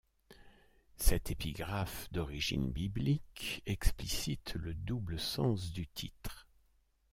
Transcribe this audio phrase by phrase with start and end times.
[0.97, 6.47] Cette épigraphe d'origine biblique explicite le double sens du titre.